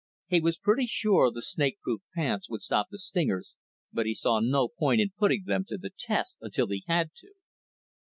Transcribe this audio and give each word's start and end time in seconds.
He 0.25 0.41
was 0.41 0.57
pretty 0.57 0.87
sure 0.87 1.29
the 1.29 1.43
snakeproof 1.43 1.99
pants 2.15 2.49
would 2.49 2.63
stop 2.63 2.87
the 2.89 2.97
stingers, 2.97 3.53
but 3.93 4.07
he 4.07 4.15
saw 4.15 4.39
no 4.39 4.67
point 4.67 4.99
in 4.99 5.11
putting 5.15 5.43
them 5.45 5.63
to 5.67 5.77
the 5.77 5.91
test 5.95 6.39
until 6.41 6.69
he 6.69 6.83
had 6.87 7.11
to. 7.17 7.33